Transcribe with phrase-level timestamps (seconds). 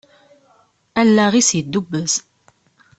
[1.01, 2.13] Allaɣ-is yeddubbez.